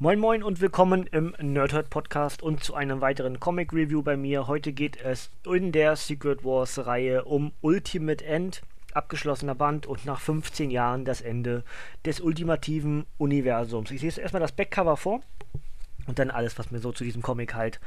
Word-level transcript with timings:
Moin 0.00 0.20
Moin 0.20 0.44
und 0.44 0.60
willkommen 0.60 1.08
im 1.08 1.34
Nerdhurt 1.40 1.90
Podcast 1.90 2.40
und 2.40 2.62
zu 2.62 2.76
einem 2.76 3.00
weiteren 3.00 3.40
Comic 3.40 3.72
Review 3.72 4.00
bei 4.00 4.16
mir. 4.16 4.46
Heute 4.46 4.72
geht 4.72 4.96
es 5.02 5.28
in 5.44 5.72
der 5.72 5.96
Secret 5.96 6.44
Wars 6.44 6.86
Reihe 6.86 7.24
um 7.24 7.50
Ultimate 7.62 8.24
End, 8.24 8.62
abgeschlossener 8.94 9.56
Band 9.56 9.86
und 9.88 10.06
nach 10.06 10.20
15 10.20 10.70
Jahren 10.70 11.04
das 11.04 11.20
Ende 11.20 11.64
des 12.04 12.20
ultimativen 12.20 13.06
Universums. 13.16 13.90
Ich 13.90 14.02
jetzt 14.02 14.18
erstmal 14.18 14.38
das 14.38 14.52
Backcover 14.52 14.96
vor 14.96 15.20
und 16.06 16.20
dann 16.20 16.30
alles, 16.30 16.56
was 16.60 16.70
mir 16.70 16.78
so 16.78 16.92
zu 16.92 17.02
diesem 17.02 17.22
Comic 17.22 17.54
halt 17.54 17.80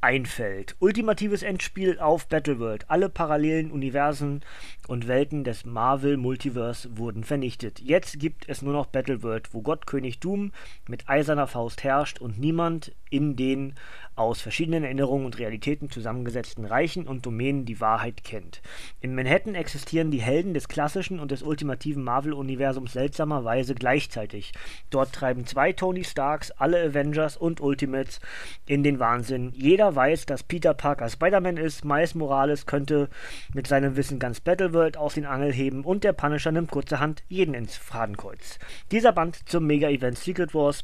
einfällt. 0.00 0.76
Ultimatives 0.78 1.42
Endspiel 1.42 1.98
auf 1.98 2.28
Battleworld. 2.28 2.88
Alle 2.88 3.08
parallelen 3.08 3.70
Universen 3.70 4.42
und 4.86 5.08
Welten 5.08 5.44
des 5.44 5.64
Marvel 5.64 6.16
Multiverse 6.16 6.96
wurden 6.96 7.24
vernichtet. 7.24 7.80
Jetzt 7.80 8.20
gibt 8.20 8.48
es 8.48 8.62
nur 8.62 8.72
noch 8.72 8.86
Battleworld, 8.86 9.52
wo 9.52 9.60
Gott 9.60 9.86
König 9.86 10.20
Doom 10.20 10.52
mit 10.88 11.08
eiserner 11.08 11.46
Faust 11.46 11.82
herrscht 11.82 12.20
und 12.20 12.38
niemand 12.38 12.92
in 13.10 13.36
den 13.36 13.74
aus 14.14 14.40
verschiedenen 14.40 14.82
Erinnerungen 14.82 15.26
und 15.26 15.38
Realitäten 15.38 15.90
zusammengesetzten 15.90 16.64
Reichen 16.64 17.06
und 17.06 17.24
Domänen 17.24 17.64
die 17.64 17.80
Wahrheit 17.80 18.24
kennt. 18.24 18.60
In 19.00 19.14
Manhattan 19.14 19.54
existieren 19.54 20.10
die 20.10 20.20
Helden 20.20 20.54
des 20.54 20.68
klassischen 20.68 21.20
und 21.20 21.30
des 21.30 21.42
ultimativen 21.42 22.02
Marvel-Universums 22.02 22.92
seltsamerweise 22.92 23.74
gleichzeitig. 23.74 24.52
Dort 24.90 25.12
treiben 25.12 25.46
zwei 25.46 25.72
Tony 25.72 26.02
Starks, 26.02 26.50
alle 26.50 26.82
Avengers 26.82 27.36
und 27.36 27.60
Ultimates 27.60 28.20
in 28.66 28.82
den 28.82 28.98
Wahnsinn. 28.98 29.52
Jeder 29.54 29.87
weiß, 29.94 30.26
dass 30.26 30.42
Peter 30.42 30.74
Parker 30.74 31.08
Spider-Man 31.08 31.56
ist, 31.56 31.84
Miles 31.84 32.14
Morales 32.14 32.66
könnte 32.66 33.08
mit 33.54 33.66
seinem 33.66 33.96
Wissen 33.96 34.18
ganz 34.18 34.40
Battleworld 34.40 34.96
aus 34.96 35.14
den 35.14 35.26
Angel 35.26 35.52
heben 35.52 35.84
und 35.84 36.04
der 36.04 36.12
Punisher 36.12 36.52
nimmt 36.52 36.70
kurzerhand 36.70 37.22
jeden 37.28 37.54
ins 37.54 37.76
Fadenkreuz. 37.76 38.58
Dieser 38.90 39.12
Band 39.12 39.48
zum 39.48 39.66
Mega-Event 39.66 40.18
Secret 40.18 40.54
Wars 40.54 40.82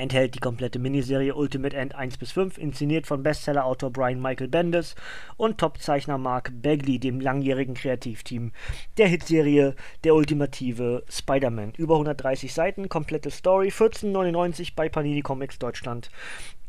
enthält 0.00 0.34
die 0.34 0.40
komplette 0.40 0.78
Miniserie 0.78 1.34
Ultimate 1.34 1.76
End 1.76 1.94
1 1.94 2.16
bis 2.16 2.32
5, 2.32 2.56
inszeniert 2.58 3.06
von 3.06 3.22
Bestseller-Autor 3.22 3.90
Brian 3.90 4.20
Michael 4.20 4.48
Bendis 4.48 4.94
und 5.36 5.58
Topzeichner 5.58 6.16
Mark 6.16 6.50
Bagley, 6.54 6.98
dem 6.98 7.20
langjährigen 7.20 7.74
Kreativteam 7.74 8.52
der 8.96 9.08
Hitserie 9.08 9.74
Der 10.04 10.14
ultimative 10.14 11.04
Spider-Man. 11.08 11.74
Über 11.76 11.94
130 11.94 12.52
Seiten, 12.52 12.88
komplette 12.88 13.30
Story, 13.30 13.68
14,99 13.68 14.72
bei 14.74 14.88
Panini 14.88 15.20
Comics 15.20 15.58
Deutschland 15.58 16.10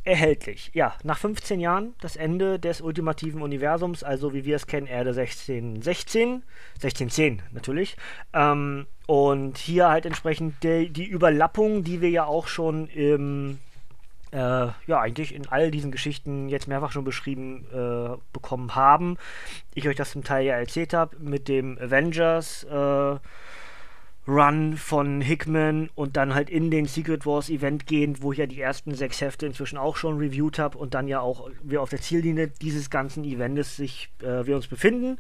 erhältlich. 0.04 0.72
Ja, 0.74 0.96
nach 1.04 1.18
15 1.18 1.60
Jahren 1.60 1.94
das 2.02 2.16
Ende 2.16 2.60
des 2.60 2.82
ultimativen 2.82 3.42
Universums, 3.42 4.04
also 4.04 4.34
wie 4.34 4.46
wir 4.46 4.56
es 4.56 4.68
kennen, 4.68 4.88
Erde 4.88 5.12
1616, 5.12 6.44
1610 6.76 7.42
natürlich. 7.52 7.98
Ähm, 8.34 8.88
und 9.06 9.58
hier 9.58 9.90
halt 9.90 10.06
entsprechend 10.06 10.64
die, 10.64 10.90
die 10.90 11.06
Überlappung, 11.06 11.84
die 11.84 12.02
wir 12.02 12.10
ja 12.10 12.26
auch 12.26 12.48
schon 12.48 12.88
im 12.88 13.60
äh, 14.32 14.38
ja, 14.38 15.00
eigentlich 15.02 15.36
in 15.36 15.48
all 15.50 15.72
diesen 15.72 15.92
Geschichten 15.92 16.48
jetzt 16.48 16.68
mehrfach 16.68 16.92
schon 16.92 17.04
beschrieben 17.04 17.66
äh, 17.74 18.18
bekommen 18.32 18.76
haben. 18.76 19.18
Ich 19.76 19.88
euch 19.88 19.98
das 19.98 20.12
zum 20.12 20.24
Teil 20.24 20.46
ja 20.46 20.56
erzählt 20.56 20.94
habe 20.94 21.18
mit 21.20 21.48
dem 21.48 21.78
Avengers 21.78 22.64
äh, 22.64 23.18
Run 24.28 24.78
von 24.78 25.20
Hickman 25.20 25.90
und 25.96 26.16
dann 26.16 26.36
halt 26.36 26.50
in 26.50 26.70
den 26.70 26.86
Secret 26.86 27.26
Wars 27.26 27.50
Event 27.50 27.88
gehend, 27.88 28.22
wo 28.22 28.32
ich 28.32 28.38
ja 28.38 28.46
die 28.46 28.62
ersten 28.62 28.94
sechs 28.94 29.20
Hefte 29.20 29.48
inzwischen 29.48 29.78
auch 29.78 29.96
schon 29.96 30.18
reviewed 30.18 30.60
habe 30.60 30.78
und 30.78 30.94
dann 30.94 31.08
ja 31.08 31.22
auch 31.22 31.50
wir 31.64 31.82
auf 31.82 31.90
der 31.90 32.02
Ziellinie 32.02 32.48
dieses 32.48 32.92
ganzen 32.92 33.24
Events 33.24 33.76
sich 33.78 34.10
äh, 34.22 34.46
wir 34.46 34.56
uns 34.56 34.68
befinden. 34.68 35.18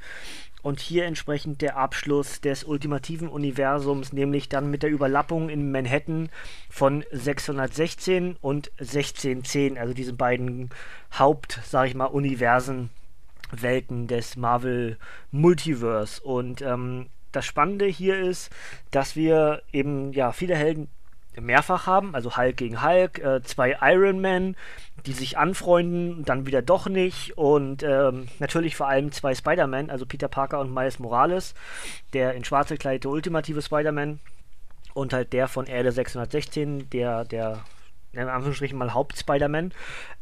Und 0.61 0.80
hier 0.80 1.05
entsprechend 1.05 1.61
der 1.61 1.77
Abschluss 1.77 2.39
des 2.39 2.63
ultimativen 2.63 3.27
Universums, 3.27 4.13
nämlich 4.13 4.47
dann 4.47 4.69
mit 4.69 4.83
der 4.83 4.91
Überlappung 4.91 5.49
in 5.49 5.71
Manhattan 5.71 6.30
von 6.69 7.03
616 7.11 8.38
und 8.39 8.71
1610, 8.77 9.80
also 9.80 9.95
diese 9.95 10.13
beiden 10.13 10.69
Haupt, 11.17 11.59
sag 11.65 11.88
ich 11.88 11.95
mal, 11.95 12.05
Universen, 12.05 12.91
Welten 13.52 14.08
des 14.08 14.38
Marvel 14.38 14.97
Multiverse 15.31 16.21
und 16.21 16.61
ähm, 16.61 17.08
das 17.31 17.45
Spannende 17.45 17.86
hier 17.86 18.19
ist, 18.19 18.52
dass 18.92 19.15
wir 19.15 19.61
eben 19.71 20.14
ja 20.14 20.31
viele 20.31 20.55
Helden 20.55 20.89
mehrfach 21.39 21.87
haben, 21.87 22.14
also 22.14 22.36
Hulk 22.36 22.58
gegen 22.58 22.83
Hulk, 22.83 23.19
äh, 23.19 23.42
zwei 23.42 23.77
Iron 23.81 24.19
Man, 24.19 24.55
die 25.05 25.14
sich 25.14 25.37
anfreunden, 25.37 26.25
dann 26.25 26.45
wieder 26.45 26.61
doch 26.61 26.87
nicht 26.87 27.37
und 27.37 27.83
ähm, 27.83 28.27
natürlich 28.39 28.75
vor 28.75 28.89
allem 28.89 29.11
zwei 29.11 29.33
Spider-Man, 29.33 29.89
also 29.89 30.05
Peter 30.05 30.27
Parker 30.27 30.59
und 30.59 30.73
Miles 30.73 30.99
Morales, 30.99 31.53
der 32.14 32.33
in 32.33 32.43
schwarz 32.43 32.70
gekleidete 32.70 33.09
ultimative 33.09 33.61
Spider-Man 33.61 34.20
und 34.93 35.14
halt 35.14 35.31
der 35.31 35.47
von 35.47 35.67
Erde 35.67 35.91
616, 35.91 36.89
der, 36.89 37.23
der 37.23 37.64
in 38.11 38.27
Anführungsstrichen 38.27 38.77
mal 38.77 38.93
Haupt-Spider-Man. 38.93 39.73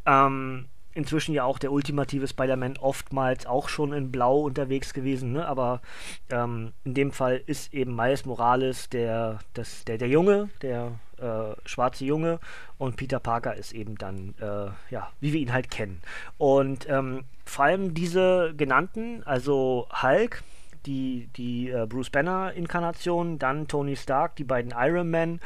Ähm, 0.06 0.66
inzwischen 0.94 1.34
ja 1.34 1.44
auch 1.44 1.60
der 1.60 1.72
ultimative 1.72 2.28
Spider-Man 2.28 2.78
oftmals 2.78 3.46
auch 3.46 3.70
schon 3.70 3.94
in 3.94 4.12
Blau 4.12 4.42
unterwegs 4.42 4.94
gewesen, 4.94 5.34
ne? 5.34 5.48
aber 5.48 5.82
ähm, 6.30 6.74
in 6.84 6.94
dem 6.94 7.12
Fall 7.12 7.42
ist 7.46 7.74
eben 7.74 7.96
Miles 7.96 8.26
Morales 8.26 8.90
der, 8.90 9.40
das, 9.54 9.86
der, 9.86 9.98
der 9.98 10.10
Junge, 10.10 10.50
der 10.62 11.00
äh, 11.18 11.56
schwarze 11.66 12.06
Junge 12.06 12.40
und 12.78 12.96
Peter 12.96 13.20
Parker 13.20 13.56
ist 13.56 13.74
eben 13.74 13.98
dann, 13.98 14.36
äh, 14.40 14.72
ja, 14.90 15.12
wie 15.20 15.34
wir 15.34 15.40
ihn 15.40 15.54
halt 15.54 15.70
kennen. 15.70 16.02
Und 16.38 16.88
ähm, 16.90 17.26
vor 17.46 17.66
allem 17.66 17.94
diese 17.94 18.54
genannten, 18.56 19.24
also 19.24 19.88
Hulk, 20.02 20.44
die, 20.86 21.30
die 21.36 21.70
äh, 21.70 21.86
Bruce 21.88 22.10
Banner-Inkarnation, 22.10 23.38
dann 23.38 23.68
Tony 23.68 23.96
Stark, 23.96 24.36
die 24.38 24.44
beiden 24.44 24.74
Iron 24.76 25.10
Man 25.10 25.40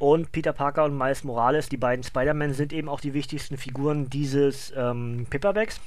und 0.00 0.32
Peter 0.32 0.54
Parker 0.54 0.84
und 0.84 0.96
Miles 0.96 1.24
Morales, 1.24 1.68
die 1.68 1.76
beiden 1.76 2.02
Spider-Man, 2.02 2.54
sind 2.54 2.72
eben 2.72 2.88
auch 2.88 3.00
die 3.00 3.12
wichtigsten 3.12 3.58
Figuren 3.58 4.08
dieses 4.08 4.72
ähm, 4.74 5.26
Paperbacks, 5.28 5.78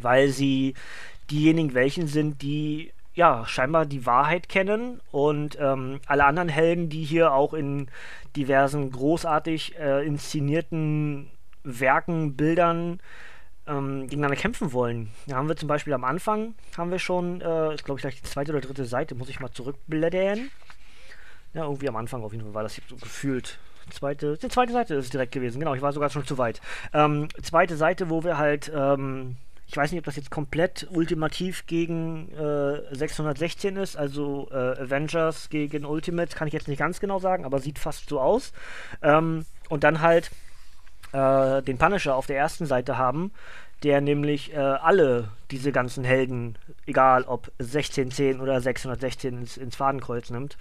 weil 0.00 0.30
sie 0.30 0.72
diejenigen 1.30 1.74
welchen 1.74 2.08
sind, 2.08 2.40
die 2.40 2.90
ja 3.14 3.46
scheinbar 3.46 3.84
die 3.84 4.06
Wahrheit 4.06 4.48
kennen 4.48 5.00
und 5.12 5.58
ähm, 5.60 6.00
alle 6.06 6.24
anderen 6.24 6.48
Helden, 6.48 6.88
die 6.88 7.04
hier 7.04 7.34
auch 7.34 7.52
in 7.52 7.88
diversen 8.34 8.90
großartig 8.90 9.78
äh, 9.78 10.06
inszenierten 10.06 11.30
Werken, 11.64 12.36
Bildern 12.36 12.98
ähm, 13.66 14.04
gegeneinander 14.08 14.40
kämpfen 14.40 14.72
wollen. 14.72 15.10
Da 15.26 15.36
haben 15.36 15.48
wir 15.48 15.56
zum 15.56 15.68
Beispiel 15.68 15.92
am 15.92 16.04
Anfang, 16.04 16.54
haben 16.78 16.90
wir 16.90 16.98
schon, 16.98 17.42
äh, 17.42 17.74
ist 17.74 17.84
glaube 17.84 17.98
ich 17.98 18.02
gleich 18.02 18.16
die 18.22 18.28
zweite 18.28 18.52
oder 18.52 18.62
dritte 18.62 18.86
Seite, 18.86 19.14
muss 19.14 19.28
ich 19.28 19.38
mal 19.38 19.50
zurückblättern. 19.50 20.50
Ja, 21.54 21.64
irgendwie 21.64 21.88
am 21.88 21.96
Anfang 21.96 22.22
auf 22.22 22.32
jeden 22.32 22.44
Fall 22.44 22.54
war 22.54 22.62
das 22.64 22.80
so 22.88 22.96
gefühlt. 22.96 23.58
Zweite, 23.90 24.36
die 24.38 24.48
zweite 24.48 24.72
Seite 24.72 24.94
ist 24.94 25.12
direkt 25.12 25.32
gewesen, 25.32 25.60
genau, 25.60 25.74
ich 25.74 25.82
war 25.82 25.92
sogar 25.92 26.10
schon 26.10 26.24
zu 26.26 26.38
weit. 26.38 26.60
Ähm, 26.92 27.28
zweite 27.42 27.76
Seite, 27.76 28.10
wo 28.10 28.24
wir 28.24 28.38
halt, 28.38 28.72
ähm, 28.74 29.36
ich 29.66 29.76
weiß 29.76 29.92
nicht, 29.92 29.98
ob 29.98 30.04
das 30.04 30.16
jetzt 30.16 30.30
komplett 30.30 30.88
ultimativ 30.90 31.66
gegen 31.66 32.32
äh, 32.32 32.94
616 32.94 33.76
ist, 33.76 33.96
also 33.96 34.48
äh, 34.50 34.80
Avengers 34.80 35.48
gegen 35.50 35.84
Ultimate, 35.84 36.34
kann 36.34 36.48
ich 36.48 36.54
jetzt 36.54 36.66
nicht 36.68 36.78
ganz 36.78 36.98
genau 36.98 37.18
sagen, 37.18 37.44
aber 37.44 37.60
sieht 37.60 37.78
fast 37.78 38.08
so 38.08 38.20
aus. 38.20 38.52
Ähm, 39.02 39.44
und 39.68 39.84
dann 39.84 40.00
halt 40.00 40.30
äh, 41.14 41.62
den 41.62 41.78
Punisher 41.78 42.16
auf 42.16 42.26
der 42.26 42.36
ersten 42.36 42.66
Seite 42.66 42.98
haben, 42.98 43.30
der 43.82 44.00
nämlich 44.00 44.52
äh, 44.52 44.58
alle 44.58 45.28
diese 45.50 45.70
ganzen 45.70 46.04
Helden, 46.04 46.56
egal 46.86 47.24
ob 47.24 47.52
1610 47.60 48.40
oder 48.40 48.60
616, 48.60 49.38
ins, 49.38 49.56
ins, 49.56 49.76
Fadenkreuz 49.76 50.30
nimmt 50.30 50.56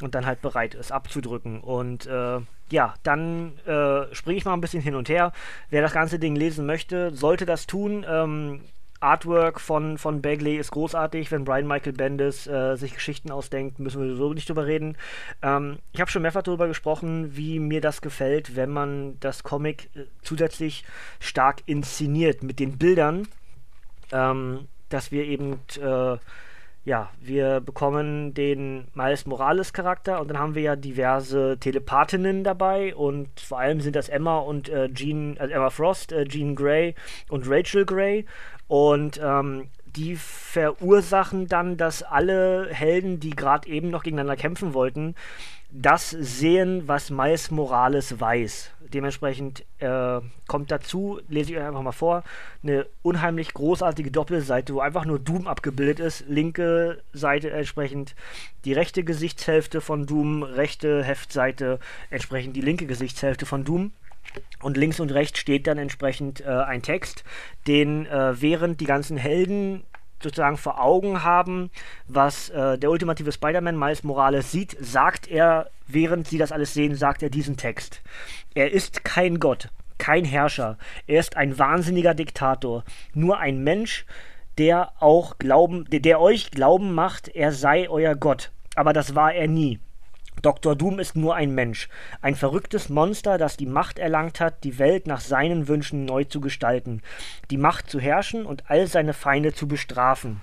und 0.00 0.14
dann 0.14 0.26
halt 0.26 0.42
bereit 0.42 0.74
ist 0.74 0.90
abzudrücken. 0.90 1.60
Und 1.60 2.06
äh, 2.06 2.40
ja, 2.70 2.94
dann 3.02 3.58
äh, 3.66 4.12
springe 4.14 4.38
ich 4.38 4.44
mal 4.44 4.54
ein 4.54 4.60
bisschen 4.60 4.82
hin 4.82 4.94
und 4.94 5.08
her. 5.08 5.32
Wer 5.70 5.82
das 5.82 5.92
ganze 5.92 6.18
Ding 6.18 6.34
lesen 6.34 6.66
möchte, 6.66 7.14
sollte 7.14 7.46
das 7.46 7.66
tun. 7.66 8.04
Ähm, 8.08 8.62
Artwork 9.02 9.60
von, 9.60 9.98
von 9.98 10.22
Bagley 10.22 10.56
ist 10.56 10.70
großartig. 10.70 11.30
Wenn 11.30 11.44
Brian 11.44 11.66
Michael 11.66 11.92
Bendis 11.92 12.46
äh, 12.46 12.76
sich 12.76 12.94
Geschichten 12.94 13.30
ausdenkt, 13.30 13.78
müssen 13.78 14.00
wir 14.00 14.08
sowieso 14.08 14.32
nicht 14.32 14.48
drüber 14.48 14.66
reden. 14.66 14.96
Ähm, 15.42 15.78
ich 15.92 16.00
habe 16.00 16.10
schon 16.10 16.22
mehrfach 16.22 16.42
darüber 16.42 16.68
gesprochen, 16.68 17.36
wie 17.36 17.58
mir 17.58 17.80
das 17.80 18.00
gefällt, 18.00 18.56
wenn 18.56 18.70
man 18.70 19.18
das 19.20 19.42
Comic 19.42 19.90
äh, 19.94 20.04
zusätzlich 20.22 20.84
stark 21.20 21.62
inszeniert 21.66 22.42
mit 22.42 22.58
den 22.58 22.78
Bildern, 22.78 23.28
ähm, 24.12 24.68
dass 24.88 25.10
wir 25.10 25.24
eben 25.24 25.60
äh, 25.80 26.16
ja, 26.84 27.10
wir 27.20 27.60
bekommen 27.60 28.34
den 28.34 28.88
Miles 28.94 29.24
Morales 29.26 29.72
Charakter 29.72 30.20
und 30.20 30.28
dann 30.28 30.38
haben 30.38 30.54
wir 30.56 30.62
ja 30.62 30.76
diverse 30.76 31.56
Telepathinnen 31.60 32.42
dabei 32.42 32.94
und 32.96 33.28
vor 33.38 33.60
allem 33.60 33.80
sind 33.80 33.94
das 33.94 34.08
Emma 34.08 34.38
und 34.38 34.68
äh, 34.68 34.92
Jean, 34.92 35.36
also 35.38 35.54
Emma 35.54 35.70
Frost, 35.70 36.10
äh, 36.10 36.26
Jean 36.26 36.56
Grey 36.56 36.94
und 37.28 37.48
Rachel 37.48 37.84
Grey 37.84 38.26
und 38.66 39.20
ähm, 39.22 39.68
die 39.84 40.16
verursachen 40.16 41.46
dann, 41.46 41.76
dass 41.76 42.02
alle 42.02 42.68
Helden, 42.70 43.20
die 43.20 43.30
gerade 43.30 43.68
eben 43.68 43.90
noch 43.90 44.02
gegeneinander 44.02 44.36
kämpfen 44.36 44.74
wollten, 44.74 45.14
das 45.72 46.10
sehen, 46.10 46.86
was 46.86 47.10
Miles 47.10 47.50
Morales 47.50 48.20
weiß. 48.20 48.70
Dementsprechend 48.92 49.64
äh, 49.78 50.20
kommt 50.46 50.70
dazu, 50.70 51.20
lese 51.28 51.52
ich 51.52 51.58
euch 51.58 51.64
einfach 51.64 51.80
mal 51.80 51.92
vor, 51.92 52.24
eine 52.62 52.86
unheimlich 53.00 53.54
großartige 53.54 54.10
Doppelseite, 54.10 54.74
wo 54.74 54.80
einfach 54.80 55.06
nur 55.06 55.18
Doom 55.18 55.46
abgebildet 55.46 55.98
ist. 55.98 56.24
Linke 56.28 57.02
Seite 57.14 57.50
entsprechend 57.50 58.14
die 58.66 58.74
rechte 58.74 59.02
Gesichtshälfte 59.02 59.80
von 59.80 60.04
Doom, 60.04 60.42
rechte 60.42 61.02
Heftseite 61.02 61.78
entsprechend 62.10 62.54
die 62.54 62.60
linke 62.60 62.86
Gesichtshälfte 62.86 63.46
von 63.46 63.64
Doom. 63.64 63.92
Und 64.60 64.76
links 64.76 65.00
und 65.00 65.10
rechts 65.10 65.38
steht 65.38 65.66
dann 65.66 65.78
entsprechend 65.78 66.42
äh, 66.42 66.48
ein 66.48 66.82
Text, 66.82 67.24
den 67.66 68.06
äh, 68.06 68.40
während 68.40 68.80
die 68.80 68.86
ganzen 68.86 69.16
Helden 69.16 69.84
sozusagen 70.22 70.56
vor 70.56 70.80
Augen 70.80 71.22
haben, 71.22 71.70
was 72.08 72.48
äh, 72.50 72.78
der 72.78 72.90
ultimative 72.90 73.32
Spider-Man 73.32 73.78
Miles 73.78 74.04
Morales 74.04 74.50
sieht, 74.50 74.76
sagt 74.80 75.28
er, 75.28 75.70
während 75.86 76.28
sie 76.28 76.38
das 76.38 76.52
alles 76.52 76.74
sehen, 76.74 76.94
sagt 76.94 77.22
er 77.22 77.30
diesen 77.30 77.56
Text. 77.56 78.02
Er 78.54 78.70
ist 78.70 79.04
kein 79.04 79.38
Gott, 79.38 79.68
kein 79.98 80.24
Herrscher, 80.24 80.78
er 81.06 81.20
ist 81.20 81.36
ein 81.36 81.58
wahnsinniger 81.58 82.14
Diktator, 82.14 82.84
nur 83.14 83.38
ein 83.38 83.62
Mensch, 83.62 84.04
der 84.58 84.92
auch 85.00 85.38
glauben, 85.38 85.86
der, 85.90 86.00
der 86.00 86.20
euch 86.20 86.50
glauben 86.50 86.94
macht, 86.94 87.28
er 87.28 87.52
sei 87.52 87.88
euer 87.88 88.14
Gott. 88.14 88.50
Aber 88.74 88.92
das 88.92 89.14
war 89.14 89.32
er 89.32 89.48
nie. 89.48 89.80
Dr. 90.40 90.74
Doom 90.74 90.98
ist 90.98 91.14
nur 91.14 91.36
ein 91.36 91.54
Mensch, 91.54 91.88
ein 92.20 92.34
verrücktes 92.34 92.88
Monster, 92.88 93.38
das 93.38 93.56
die 93.56 93.66
Macht 93.66 93.98
erlangt 93.98 94.40
hat, 94.40 94.64
die 94.64 94.78
Welt 94.78 95.06
nach 95.06 95.20
seinen 95.20 95.68
Wünschen 95.68 96.04
neu 96.04 96.24
zu 96.24 96.40
gestalten, 96.40 97.02
die 97.50 97.58
Macht 97.58 97.90
zu 97.90 98.00
herrschen 98.00 98.44
und 98.46 98.68
all 98.68 98.86
seine 98.86 99.12
Feinde 99.12 99.52
zu 99.52 99.68
bestrafen. 99.68 100.40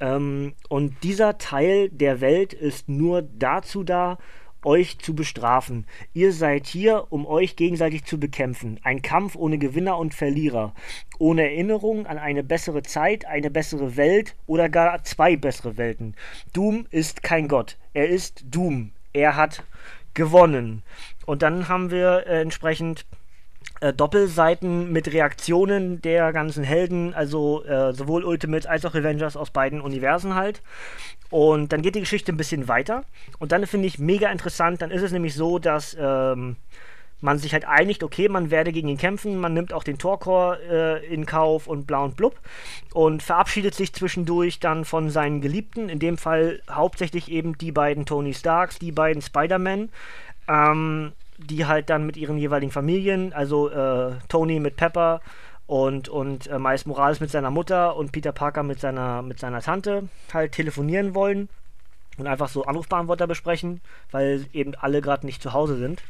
Ähm, 0.00 0.54
und 0.68 1.02
dieser 1.02 1.38
Teil 1.38 1.88
der 1.88 2.20
Welt 2.20 2.52
ist 2.52 2.88
nur 2.88 3.22
dazu 3.22 3.84
da, 3.84 4.18
euch 4.62 4.98
zu 4.98 5.14
bestrafen. 5.14 5.86
Ihr 6.12 6.32
seid 6.32 6.66
hier, 6.66 7.06
um 7.10 7.24
euch 7.24 7.54
gegenseitig 7.56 8.04
zu 8.04 8.18
bekämpfen. 8.18 8.80
Ein 8.82 9.00
Kampf 9.00 9.36
ohne 9.36 9.58
Gewinner 9.58 9.96
und 9.96 10.12
Verlierer. 10.12 10.74
Ohne 11.18 11.44
Erinnerung 11.44 12.06
an 12.06 12.18
eine 12.18 12.42
bessere 12.42 12.82
Zeit, 12.82 13.24
eine 13.26 13.50
bessere 13.50 13.96
Welt 13.96 14.34
oder 14.46 14.68
gar 14.68 15.04
zwei 15.04 15.36
bessere 15.36 15.76
Welten. 15.76 16.16
Doom 16.52 16.86
ist 16.90 17.22
kein 17.22 17.46
Gott. 17.46 17.78
Er 17.94 18.08
ist 18.08 18.44
Doom 18.50 18.90
er 19.16 19.36
hat 19.36 19.64
gewonnen. 20.14 20.82
Und 21.24 21.42
dann 21.42 21.68
haben 21.68 21.90
wir 21.90 22.26
äh, 22.26 22.40
entsprechend 22.40 23.06
äh, 23.80 23.92
Doppelseiten 23.92 24.92
mit 24.92 25.12
Reaktionen 25.12 26.00
der 26.00 26.32
ganzen 26.32 26.64
Helden, 26.64 27.14
also 27.14 27.64
äh, 27.64 27.92
sowohl 27.92 28.24
Ultimates 28.24 28.66
als 28.66 28.84
auch 28.84 28.94
Avengers 28.94 29.36
aus 29.36 29.50
beiden 29.50 29.80
Universen 29.80 30.34
halt. 30.34 30.62
Und 31.30 31.72
dann 31.72 31.82
geht 31.82 31.96
die 31.96 32.00
Geschichte 32.00 32.32
ein 32.32 32.36
bisschen 32.36 32.68
weiter. 32.68 33.04
Und 33.38 33.52
dann 33.52 33.66
finde 33.66 33.88
ich 33.88 33.98
mega 33.98 34.30
interessant, 34.30 34.82
dann 34.82 34.90
ist 34.90 35.02
es 35.02 35.12
nämlich 35.12 35.34
so, 35.34 35.58
dass 35.58 35.96
ähm, 35.98 36.56
man 37.20 37.38
sich 37.38 37.52
halt 37.52 37.64
einigt, 37.64 38.02
okay, 38.02 38.28
man 38.28 38.50
werde 38.50 38.72
gegen 38.72 38.88
ihn 38.88 38.98
kämpfen, 38.98 39.38
man 39.38 39.54
nimmt 39.54 39.72
auch 39.72 39.84
den 39.84 39.98
Torkor 39.98 40.58
äh, 40.60 41.04
in 41.06 41.26
Kauf 41.26 41.66
und 41.66 41.86
bla 41.86 42.04
und 42.04 42.16
blub 42.16 42.38
und 42.92 43.22
verabschiedet 43.22 43.74
sich 43.74 43.92
zwischendurch 43.92 44.60
dann 44.60 44.84
von 44.84 45.10
seinen 45.10 45.40
Geliebten, 45.40 45.88
in 45.88 45.98
dem 45.98 46.18
Fall 46.18 46.60
hauptsächlich 46.70 47.30
eben 47.30 47.56
die 47.56 47.72
beiden 47.72 48.04
Tony 48.06 48.34
Starks, 48.34 48.78
die 48.78 48.92
beiden 48.92 49.22
Spider-Man, 49.22 49.88
ähm, 50.48 51.12
die 51.38 51.66
halt 51.66 51.90
dann 51.90 52.06
mit 52.06 52.16
ihren 52.16 52.38
jeweiligen 52.38 52.72
Familien, 52.72 53.32
also 53.32 53.70
äh, 53.70 54.12
Tony 54.28 54.60
mit 54.60 54.76
Pepper 54.76 55.20
und, 55.66 56.08
und 56.08 56.46
äh, 56.48 56.58
Miles 56.58 56.86
Morales 56.86 57.20
mit 57.20 57.30
seiner 57.30 57.50
Mutter 57.50 57.96
und 57.96 58.12
Peter 58.12 58.32
Parker 58.32 58.62
mit 58.62 58.78
seiner, 58.80 59.22
mit 59.22 59.38
seiner 59.38 59.62
Tante 59.62 60.08
halt 60.32 60.52
telefonieren 60.52 61.14
wollen 61.14 61.48
und 62.18 62.26
einfach 62.26 62.48
so 62.48 62.64
Anrufbeantworter 62.64 63.26
besprechen, 63.26 63.80
weil 64.10 64.46
eben 64.52 64.74
alle 64.74 65.00
gerade 65.00 65.26
nicht 65.26 65.42
zu 65.42 65.52
Hause 65.52 65.76
sind. 65.76 66.02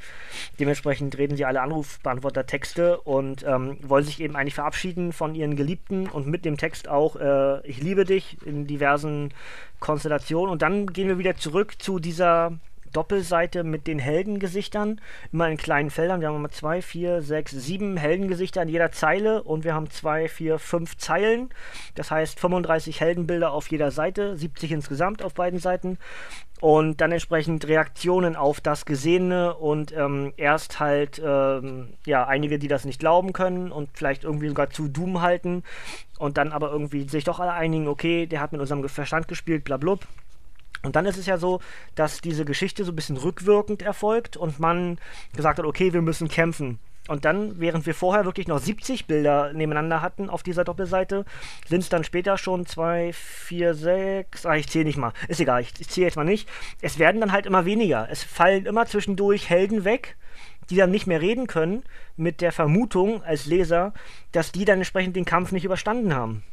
Dementsprechend 0.60 1.16
reden 1.18 1.36
sie 1.36 1.44
alle 1.44 1.60
Anrufbeantworter-Texte 1.62 3.00
und 3.00 3.44
ähm, 3.44 3.78
wollen 3.82 4.04
sich 4.04 4.20
eben 4.20 4.36
eigentlich 4.36 4.54
verabschieden 4.54 5.12
von 5.12 5.34
ihren 5.34 5.56
Geliebten 5.56 6.08
und 6.08 6.26
mit 6.26 6.44
dem 6.44 6.56
Text 6.56 6.88
auch 6.88 7.16
äh, 7.16 7.66
Ich 7.66 7.82
liebe 7.82 8.04
dich 8.04 8.38
in 8.44 8.66
diversen 8.66 9.32
Konstellationen. 9.80 10.50
Und 10.50 10.62
dann 10.62 10.86
gehen 10.86 11.08
wir 11.08 11.18
wieder 11.18 11.36
zurück 11.36 11.74
zu 11.80 11.98
dieser 11.98 12.52
Doppelseite 12.92 13.64
mit 13.64 13.86
den 13.86 13.98
Heldengesichtern, 13.98 15.00
immer 15.32 15.48
in 15.48 15.56
kleinen 15.56 15.90
Feldern. 15.90 16.20
Wir 16.20 16.28
haben 16.28 16.36
immer 16.36 16.50
zwei, 16.50 16.82
vier, 16.82 17.22
sechs, 17.22 17.52
sieben 17.52 17.96
Heldengesichter 17.96 18.62
in 18.62 18.68
jeder 18.68 18.92
Zeile 18.92 19.42
und 19.42 19.64
wir 19.64 19.74
haben 19.74 19.90
zwei, 19.90 20.28
vier, 20.28 20.58
fünf 20.58 20.96
Zeilen. 20.96 21.50
Das 21.94 22.10
heißt 22.10 22.38
35 22.40 23.00
Heldenbilder 23.00 23.52
auf 23.52 23.70
jeder 23.70 23.90
Seite, 23.90 24.36
70 24.36 24.72
insgesamt 24.72 25.22
auf 25.22 25.34
beiden 25.34 25.58
Seiten. 25.58 25.98
Und 26.60 27.02
dann 27.02 27.12
entsprechend 27.12 27.68
Reaktionen 27.68 28.34
auf 28.34 28.62
das 28.62 28.86
Gesehene 28.86 29.54
und 29.54 29.92
ähm, 29.92 30.32
erst 30.38 30.80
halt 30.80 31.20
ähm, 31.22 31.92
ja 32.06 32.26
einige, 32.26 32.58
die 32.58 32.68
das 32.68 32.86
nicht 32.86 32.98
glauben 32.98 33.34
können 33.34 33.70
und 33.70 33.90
vielleicht 33.92 34.24
irgendwie 34.24 34.48
sogar 34.48 34.70
zu 34.70 34.88
Doom 34.88 35.20
halten 35.20 35.64
und 36.18 36.38
dann 36.38 36.52
aber 36.52 36.70
irgendwie 36.70 37.06
sich 37.08 37.24
doch 37.24 37.40
alle 37.40 37.52
einigen, 37.52 37.88
okay, 37.88 38.26
der 38.26 38.40
hat 38.40 38.52
mit 38.52 38.60
unserem 38.62 38.88
Verstand 38.88 39.28
gespielt, 39.28 39.64
bla 39.64 39.76
blub. 39.76 40.06
Und 40.86 40.94
dann 40.94 41.04
ist 41.04 41.18
es 41.18 41.26
ja 41.26 41.36
so, 41.36 41.60
dass 41.96 42.20
diese 42.20 42.44
Geschichte 42.44 42.84
so 42.84 42.92
ein 42.92 42.96
bisschen 42.96 43.16
rückwirkend 43.16 43.82
erfolgt 43.82 44.36
und 44.36 44.60
man 44.60 44.98
gesagt 45.34 45.58
hat, 45.58 45.66
okay, 45.66 45.92
wir 45.92 46.00
müssen 46.00 46.28
kämpfen. 46.28 46.78
Und 47.08 47.24
dann, 47.24 47.58
während 47.58 47.86
wir 47.86 47.94
vorher 47.94 48.24
wirklich 48.24 48.46
noch 48.46 48.60
70 48.60 49.06
Bilder 49.06 49.52
nebeneinander 49.52 50.00
hatten 50.00 50.30
auf 50.30 50.44
dieser 50.44 50.62
Doppelseite, 50.62 51.24
sind 51.68 51.80
es 51.80 51.88
dann 51.88 52.04
später 52.04 52.38
schon 52.38 52.66
2, 52.66 53.12
4, 53.12 53.74
6, 53.74 54.46
ah, 54.46 54.54
ich 54.54 54.68
zähle 54.68 54.84
nicht 54.84 54.96
mal, 54.96 55.12
ist 55.26 55.40
egal, 55.40 55.60
ich, 55.60 55.72
ich 55.78 55.88
zähle 55.88 56.06
jetzt 56.06 56.16
mal 56.16 56.24
nicht. 56.24 56.48
Es 56.80 57.00
werden 57.00 57.20
dann 57.20 57.32
halt 57.32 57.46
immer 57.46 57.64
weniger. 57.64 58.06
Es 58.08 58.22
fallen 58.22 58.64
immer 58.64 58.86
zwischendurch 58.86 59.50
Helden 59.50 59.84
weg, 59.84 60.16
die 60.70 60.76
dann 60.76 60.92
nicht 60.92 61.08
mehr 61.08 61.20
reden 61.20 61.48
können, 61.48 61.82
mit 62.16 62.40
der 62.40 62.52
Vermutung 62.52 63.24
als 63.24 63.46
Leser, 63.46 63.92
dass 64.30 64.52
die 64.52 64.64
dann 64.64 64.78
entsprechend 64.78 65.16
den 65.16 65.24
Kampf 65.24 65.50
nicht 65.50 65.64
überstanden 65.64 66.14
haben. 66.14 66.44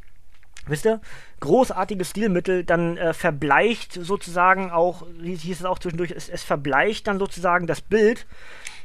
Wisst 0.66 0.86
ihr? 0.86 1.00
Großartiges 1.40 2.10
Stilmittel, 2.10 2.64
dann 2.64 2.96
äh, 2.96 3.12
verbleicht 3.12 3.92
sozusagen 3.92 4.70
auch, 4.70 5.06
wie 5.18 5.34
hieß 5.34 5.60
es 5.60 5.66
auch 5.66 5.78
zwischendurch, 5.78 6.10
es, 6.10 6.28
es, 6.28 6.42
verbleicht 6.42 7.06
dann 7.06 7.18
sozusagen 7.18 7.66
das 7.66 7.82
Bild 7.82 8.26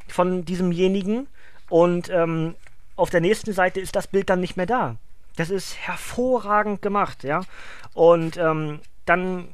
von 0.08 0.44
diesemjenigen 0.44 1.28
und 1.70 2.10
ähm, 2.10 2.56
auf 2.96 3.10
der 3.10 3.22
nächsten 3.22 3.54
Seite 3.54 3.80
ist 3.80 3.96
das 3.96 4.08
Bild 4.08 4.30
dann 4.30 4.42
nicht 4.42 4.58
mehr 4.58 4.66
da. 4.66 4.98
Das 5.38 5.50
ist 5.50 5.78
hervorragend 5.78 6.82
gemacht, 6.82 7.24
ja. 7.24 7.44
Und 7.94 8.36
ähm, 8.36 8.82
dann 9.06 9.48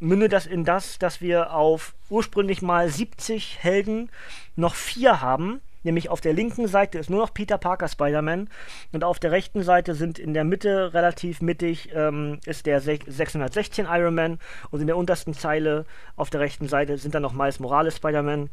mündet 0.00 0.32
das 0.34 0.46
in 0.46 0.64
das, 0.64 0.98
dass 0.98 1.22
wir 1.22 1.54
auf 1.54 1.94
ursprünglich 2.10 2.60
mal 2.60 2.90
70 2.90 3.58
Helden 3.62 4.10
noch 4.56 4.74
vier 4.74 5.22
haben 5.22 5.62
Nämlich 5.82 6.10
auf 6.10 6.20
der 6.20 6.32
linken 6.32 6.68
Seite 6.68 6.98
ist 6.98 7.10
nur 7.10 7.20
noch 7.20 7.32
Peter 7.32 7.58
Parker 7.58 7.88
Spider-Man 7.88 8.48
und 8.92 9.04
auf 9.04 9.18
der 9.18 9.30
rechten 9.30 9.62
Seite 9.62 9.94
sind 9.94 10.18
in 10.18 10.34
der 10.34 10.44
Mitte 10.44 10.92
relativ 10.92 11.40
mittig 11.40 11.90
ähm, 11.94 12.38
ist 12.44 12.66
der 12.66 12.80
616 12.80 13.86
Iron 13.86 14.14
Man 14.14 14.38
und 14.70 14.80
in 14.80 14.86
der 14.86 14.96
untersten 14.96 15.32
Zeile 15.32 15.86
auf 16.16 16.30
der 16.30 16.40
rechten 16.40 16.68
Seite 16.68 16.98
sind 16.98 17.14
dann 17.14 17.22
noch 17.22 17.32
Miles 17.32 17.60
Morales 17.60 17.96
Spider-Man 17.96 18.50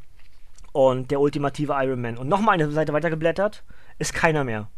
und 0.71 1.11
der 1.11 1.19
ultimative 1.19 1.73
Iron 1.73 2.01
Man. 2.01 2.17
Und 2.17 2.29
nochmal 2.29 2.53
eine 2.53 2.71
Seite 2.71 2.93
weitergeblättert, 2.93 3.63
ist 3.97 4.13
keiner 4.13 4.43
mehr. 4.43 4.69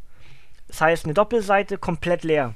Das 0.68 0.82
heißt, 0.82 1.06
eine 1.06 1.14
Doppelseite 1.14 1.78
komplett 1.78 2.24
leer. 2.24 2.56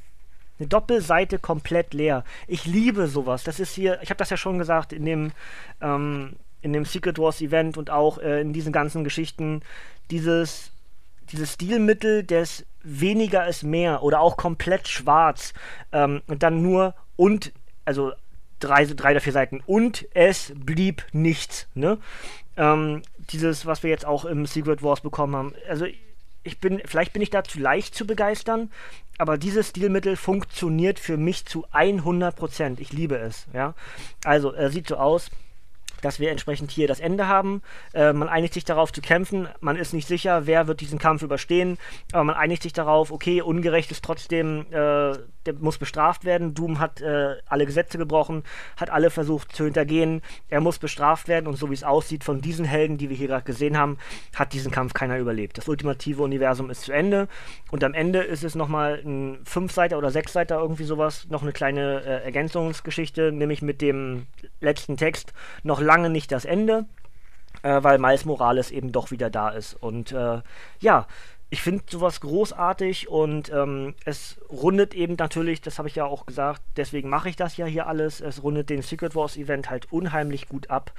Eine 0.59 0.67
Doppelseite 0.67 1.39
komplett 1.39 1.93
leer. 1.93 2.23
Ich 2.47 2.65
liebe 2.65 3.07
sowas. 3.07 3.43
Das 3.43 3.59
ist 3.59 3.73
hier, 3.73 3.99
ich 4.01 4.09
habe 4.09 4.17
das 4.17 4.29
ja 4.29 4.37
schon 4.37 4.59
gesagt 4.59 4.93
in 4.93 5.05
dem 5.05 5.31
ähm, 5.81 6.37
in 6.63 6.73
dem 6.73 6.85
Secret 6.85 7.19
Wars 7.19 7.41
Event 7.41 7.77
und 7.77 7.89
auch 7.89 8.17
äh, 8.17 8.41
in 8.41 8.53
diesen 8.53 8.73
ganzen 8.73 9.03
Geschichten 9.03 9.61
dieses, 10.09 10.71
dieses 11.31 11.53
Stilmittel 11.53 12.23
des 12.23 12.65
weniger 12.83 13.47
ist 13.47 13.63
mehr 13.63 14.03
oder 14.03 14.19
auch 14.19 14.37
komplett 14.37 14.87
schwarz 14.87 15.53
ähm, 15.91 16.21
und 16.27 16.43
dann 16.43 16.61
nur 16.61 16.95
und, 17.15 17.53
also 17.85 18.11
drei, 18.59 18.85
drei 18.85 19.11
oder 19.11 19.21
vier 19.21 19.33
Seiten 19.33 19.61
und 19.65 20.07
es 20.13 20.53
blieb 20.55 21.05
nichts. 21.11 21.67
Ne? 21.75 21.97
Ähm, 22.57 23.01
dieses, 23.31 23.65
was 23.65 23.83
wir 23.83 23.89
jetzt 23.89 24.05
auch 24.05 24.25
im 24.25 24.45
Secret 24.45 24.83
Wars 24.83 25.01
bekommen 25.01 25.35
haben. 25.35 25.53
Also 25.67 25.85
ich 26.43 26.59
bin, 26.59 26.81
vielleicht 26.85 27.13
bin 27.13 27.21
ich 27.21 27.29
da 27.29 27.43
zu 27.43 27.59
leicht 27.59 27.95
zu 27.95 28.05
begeistern, 28.05 28.69
aber 29.17 29.37
dieses 29.37 29.69
Stilmittel 29.69 30.17
funktioniert 30.17 30.99
für 30.99 31.17
mich 31.17 31.45
zu 31.45 31.65
100%. 31.67 32.79
Ich 32.79 32.91
liebe 32.91 33.17
es, 33.17 33.47
ja. 33.53 33.75
Also, 34.23 34.51
er 34.51 34.69
sieht 34.69 34.87
so 34.87 34.97
aus 34.97 35.29
dass 36.03 36.19
wir 36.19 36.31
entsprechend 36.31 36.71
hier 36.71 36.87
das 36.87 36.99
Ende 36.99 37.27
haben. 37.27 37.61
Äh, 37.93 38.13
man 38.13 38.29
einigt 38.29 38.53
sich 38.53 38.65
darauf 38.65 38.91
zu 38.91 39.01
kämpfen. 39.01 39.47
Man 39.59 39.77
ist 39.77 39.93
nicht 39.93 40.07
sicher, 40.07 40.45
wer 40.45 40.67
wird 40.67 40.81
diesen 40.81 40.99
Kampf 40.99 41.21
überstehen. 41.21 41.77
Aber 42.11 42.23
man 42.23 42.35
einigt 42.35 42.63
sich 42.63 42.73
darauf, 42.73 43.11
okay, 43.11 43.41
ungerecht 43.41 43.91
ist 43.91 44.03
trotzdem, 44.03 44.65
äh, 44.71 45.17
der 45.45 45.53
muss 45.59 45.77
bestraft 45.77 46.25
werden. 46.25 46.53
Doom 46.53 46.79
hat 46.79 47.01
äh, 47.01 47.35
alle 47.47 47.65
Gesetze 47.65 47.97
gebrochen, 47.97 48.43
hat 48.77 48.89
alle 48.89 49.09
versucht 49.09 49.55
zu 49.55 49.65
hintergehen. 49.65 50.21
Er 50.49 50.61
muss 50.61 50.77
bestraft 50.79 51.27
werden. 51.27 51.47
Und 51.47 51.57
so 51.57 51.69
wie 51.69 51.73
es 51.73 51.83
aussieht, 51.83 52.23
von 52.23 52.41
diesen 52.41 52.65
Helden, 52.65 52.97
die 52.97 53.09
wir 53.09 53.17
hier 53.17 53.27
gerade 53.27 53.45
gesehen 53.45 53.77
haben, 53.77 53.97
hat 54.35 54.53
diesen 54.53 54.71
Kampf 54.71 54.93
keiner 54.93 55.17
überlebt. 55.17 55.57
Das 55.57 55.67
ultimative 55.67 56.23
Universum 56.23 56.69
ist 56.69 56.81
zu 56.81 56.91
Ende. 56.91 57.27
Und 57.71 57.83
am 57.83 57.93
Ende 57.93 58.19
ist 58.19 58.43
es 58.43 58.55
nochmal 58.55 59.01
ein 59.05 59.39
Fünfseiter 59.45 59.97
oder 59.97 60.11
Sechsseiter, 60.11 60.59
irgendwie 60.59 60.83
sowas, 60.83 61.27
noch 61.29 61.41
eine 61.41 61.53
kleine 61.53 62.03
äh, 62.03 62.23
Ergänzungsgeschichte, 62.23 63.31
nämlich 63.31 63.61
mit 63.61 63.81
dem 63.81 64.27
letzten 64.59 64.97
Text 64.97 65.33
noch 65.63 65.79
lange 65.79 65.92
lange 65.93 66.09
nicht 66.09 66.31
das 66.31 66.45
Ende, 66.45 66.85
äh, 67.61 67.83
weil 67.83 67.99
Miles 67.99 68.25
Morales 68.25 68.71
eben 68.71 68.91
doch 68.91 69.11
wieder 69.11 69.29
da 69.29 69.49
ist. 69.49 69.75
Und 69.75 70.11
äh, 70.11 70.41
ja, 70.79 71.07
ich 71.51 71.61
finde 71.61 71.83
sowas 71.87 72.19
großartig 72.19 73.09
und 73.09 73.51
ähm, 73.53 73.93
es 74.05 74.41
rundet 74.49 74.95
eben 74.95 75.15
natürlich, 75.19 75.61
das 75.61 75.77
habe 75.77 75.87
ich 75.87 75.93
ja 75.93 76.05
auch 76.05 76.25
gesagt, 76.25 76.63
deswegen 76.77 77.09
mache 77.09 77.29
ich 77.29 77.35
das 77.35 77.57
ja 77.57 77.67
hier 77.67 77.85
alles, 77.85 78.21
es 78.21 78.41
rundet 78.41 78.71
den 78.71 78.81
Secret 78.81 79.13
Wars 79.13 79.37
Event 79.37 79.69
halt 79.69 79.91
unheimlich 79.91 80.49
gut 80.49 80.71
ab. 80.71 80.93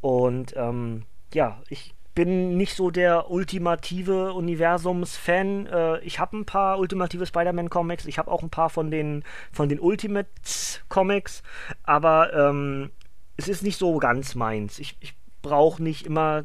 Und 0.00 0.54
ähm, 0.56 1.02
ja, 1.34 1.60
ich 1.68 1.96
bin 2.14 2.56
nicht 2.56 2.76
so 2.76 2.90
der 2.92 3.28
ultimative 3.30 4.34
Universums-Fan. 4.34 5.66
Äh, 5.66 5.98
ich 6.00 6.20
habe 6.20 6.36
ein 6.36 6.44
paar 6.44 6.78
ultimative 6.78 7.26
Spider-Man-Comics, 7.26 8.06
ich 8.06 8.18
habe 8.18 8.30
auch 8.30 8.44
ein 8.44 8.50
paar 8.50 8.70
von 8.70 8.92
den, 8.92 9.24
von 9.50 9.68
den 9.68 9.80
Ultimates-Comics, 9.80 11.42
aber 11.82 12.32
ähm, 12.34 12.90
es 13.38 13.48
ist 13.48 13.62
nicht 13.62 13.78
so 13.78 13.96
ganz 13.98 14.34
meins. 14.34 14.78
Ich, 14.78 14.96
ich 15.00 15.14
brauche 15.40 15.82
nicht 15.82 16.04
immer 16.04 16.44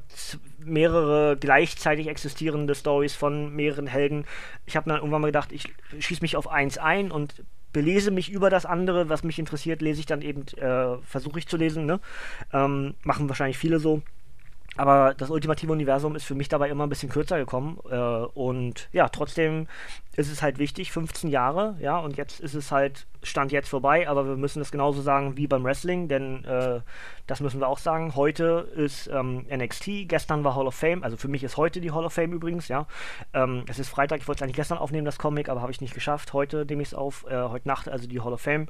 mehrere 0.59 1.35
gleichzeitig 1.37 2.07
existierende 2.07 2.75
Stories 2.75 3.15
von 3.15 3.53
mehreren 3.53 3.87
Helden. 3.87 4.25
Ich 4.65 4.77
habe 4.77 4.89
dann 4.89 4.99
irgendwann 4.99 5.21
mal 5.21 5.27
gedacht, 5.27 5.51
ich 5.51 5.73
schieße 5.99 6.21
mich 6.21 6.37
auf 6.37 6.47
eins 6.47 6.77
ein 6.77 7.11
und 7.11 7.43
belese 7.73 8.11
mich 8.11 8.31
über 8.31 8.51
das 8.51 8.67
andere, 8.67 9.09
was 9.09 9.23
mich 9.23 9.39
interessiert, 9.39 9.81
lese 9.81 9.99
ich 9.99 10.05
dann 10.05 10.21
eben, 10.21 10.45
äh, 10.57 10.97
versuche 11.03 11.39
ich 11.39 11.47
zu 11.47 11.57
lesen. 11.57 11.87
Ne? 11.87 11.99
Ähm, 12.53 12.93
machen 13.03 13.27
wahrscheinlich 13.27 13.57
viele 13.57 13.79
so. 13.79 14.03
Aber 14.75 15.13
das 15.13 15.29
ultimative 15.29 15.71
Universum 15.71 16.15
ist 16.15 16.25
für 16.25 16.35
mich 16.35 16.49
dabei 16.49 16.69
immer 16.69 16.85
ein 16.85 16.89
bisschen 16.89 17.09
kürzer 17.09 17.37
gekommen. 17.37 17.79
Äh, 17.89 17.97
und 17.97 18.89
ja, 18.91 19.09
trotzdem 19.09 19.67
ist 20.15 20.31
es 20.31 20.41
halt 20.41 20.59
wichtig, 20.59 20.91
15 20.91 21.29
Jahre, 21.29 21.75
ja, 21.79 21.97
und 21.97 22.17
jetzt 22.17 22.39
ist 22.39 22.53
es 22.53 22.71
halt 22.71 23.07
Stand 23.23 23.51
jetzt 23.51 23.69
vorbei, 23.69 24.07
aber 24.07 24.27
wir 24.27 24.35
müssen 24.35 24.59
das 24.59 24.71
genauso 24.71 25.01
sagen 25.01 25.37
wie 25.37 25.47
beim 25.47 25.63
Wrestling, 25.63 26.07
denn 26.07 26.43
äh, 26.43 26.81
das 27.25 27.39
müssen 27.39 27.61
wir 27.61 27.69
auch 27.69 27.77
sagen. 27.77 28.15
Heute 28.15 28.67
ist 28.75 29.07
ähm, 29.07 29.45
NXT, 29.49 30.09
gestern 30.09 30.43
war 30.43 30.55
Hall 30.55 30.67
of 30.67 30.75
Fame, 30.75 31.03
also 31.03 31.15
für 31.15 31.29
mich 31.29 31.43
ist 31.43 31.55
heute 31.55 31.79
die 31.79 31.91
Hall 31.91 32.05
of 32.05 32.13
Fame 32.13 32.33
übrigens, 32.33 32.67
ja. 32.67 32.85
Ähm, 33.33 33.63
es 33.69 33.79
ist 33.79 33.89
Freitag, 33.89 34.19
ich 34.19 34.27
wollte 34.27 34.39
es 34.39 34.43
eigentlich 34.43 34.57
gestern 34.57 34.77
aufnehmen, 34.77 35.05
das 35.05 35.17
Comic, 35.17 35.47
aber 35.47 35.61
habe 35.61 35.71
ich 35.71 35.79
nicht 35.79 35.93
geschafft. 35.93 36.33
Heute 36.33 36.65
nehme 36.65 36.81
ich 36.81 36.89
es 36.89 36.93
auf, 36.93 37.25
äh, 37.29 37.43
heute 37.43 37.67
Nacht, 37.67 37.87
also 37.87 38.07
die 38.07 38.19
Hall 38.19 38.33
of 38.33 38.41
Fame. 38.41 38.67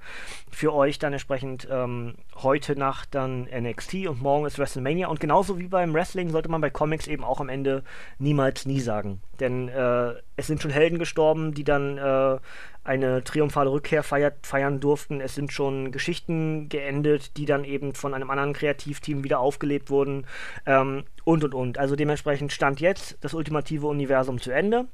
Für 0.51 0.73
euch 0.73 0.99
dann 0.99 1.13
entsprechend 1.13 1.67
ähm, 1.69 2.15
heute 2.35 2.77
Nacht 2.77 3.15
dann 3.15 3.47
NXT 3.51 4.07
und 4.07 4.21
morgen 4.21 4.45
ist 4.45 4.59
WrestleMania. 4.59 5.07
Und 5.07 5.19
genauso 5.19 5.57
wie 5.57 5.67
beim 5.67 5.93
Wrestling 5.93 6.29
sollte 6.29 6.49
man 6.49 6.61
bei 6.61 6.69
Comics 6.69 7.07
eben 7.07 7.23
auch 7.23 7.41
am 7.41 7.49
Ende 7.49 7.83
niemals 8.19 8.65
nie 8.67 8.79
sagen. 8.79 9.21
Denn 9.39 9.67
äh, 9.67 10.13
es 10.35 10.47
sind 10.47 10.61
schon 10.61 10.71
Helden 10.71 10.99
gestorben, 10.99 11.32
die 11.35 11.63
dann 11.63 11.97
äh, 11.97 12.37
eine 12.83 13.23
triumphale 13.23 13.71
Rückkehr 13.71 14.03
feiert, 14.03 14.45
feiern 14.45 14.79
durften. 14.79 15.21
Es 15.21 15.35
sind 15.35 15.53
schon 15.53 15.91
Geschichten 15.91 16.69
geendet, 16.69 17.37
die 17.37 17.45
dann 17.45 17.63
eben 17.63 17.93
von 17.93 18.13
einem 18.13 18.29
anderen 18.29 18.53
Kreativteam 18.53 19.23
wieder 19.23 19.39
aufgelebt 19.39 19.89
wurden. 19.89 20.25
Ähm, 20.65 21.05
und 21.23 21.43
und 21.43 21.53
und. 21.53 21.77
Also 21.77 21.95
dementsprechend 21.95 22.51
stand 22.51 22.79
jetzt 22.81 23.17
das 23.21 23.33
ultimative 23.33 23.87
Universum 23.87 24.39
zu 24.39 24.51
Ende. 24.51 24.87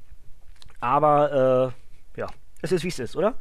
Aber 0.80 1.74
äh, 2.16 2.20
ja, 2.20 2.28
es 2.62 2.72
ist 2.72 2.84
wie 2.84 2.88
es 2.88 2.98
ist, 2.98 3.16
oder? 3.16 3.34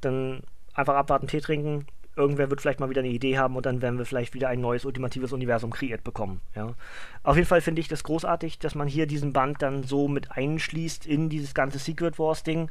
Dann 0.00 0.42
einfach 0.74 0.94
abwarten, 0.94 1.26
Tee 1.26 1.40
trinken, 1.40 1.86
irgendwer 2.18 2.50
wird 2.50 2.60
vielleicht 2.60 2.80
mal 2.80 2.90
wieder 2.90 3.00
eine 3.00 3.08
Idee 3.08 3.38
haben 3.38 3.56
und 3.56 3.64
dann 3.64 3.80
werden 3.80 3.98
wir 3.98 4.04
vielleicht 4.04 4.34
wieder 4.34 4.48
ein 4.48 4.60
neues 4.60 4.84
ultimatives 4.84 5.32
Universum 5.32 5.70
kreiert 5.70 6.04
bekommen. 6.04 6.40
Ja. 6.54 6.74
Auf 7.22 7.36
jeden 7.36 7.48
Fall 7.48 7.60
finde 7.60 7.80
ich 7.80 7.88
das 7.88 8.04
großartig, 8.04 8.58
dass 8.58 8.74
man 8.74 8.88
hier 8.88 9.06
diesen 9.06 9.32
Band 9.32 9.62
dann 9.62 9.84
so 9.84 10.08
mit 10.08 10.32
einschließt 10.32 11.06
in 11.06 11.28
dieses 11.28 11.54
ganze 11.54 11.78
Secret 11.78 12.18
Wars 12.18 12.42
Ding 12.42 12.70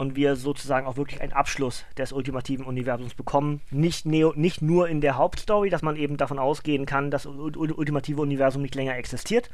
und 0.00 0.16
wir 0.16 0.34
sozusagen 0.34 0.86
auch 0.86 0.96
wirklich 0.96 1.20
einen 1.20 1.34
Abschluss 1.34 1.84
des 1.98 2.12
ultimativen 2.12 2.64
Universums 2.64 3.14
bekommen. 3.14 3.60
Nicht, 3.70 4.06
neo, 4.06 4.32
nicht 4.34 4.62
nur 4.62 4.88
in 4.88 5.02
der 5.02 5.16
Hauptstory, 5.16 5.68
dass 5.68 5.82
man 5.82 5.96
eben 5.96 6.16
davon 6.16 6.38
ausgehen 6.38 6.86
kann, 6.86 7.10
dass 7.10 7.24
das 7.24 7.32
ultimative 7.36 8.22
Universum 8.22 8.62
nicht 8.62 8.74
länger 8.74 8.96
existiert, 8.96 9.50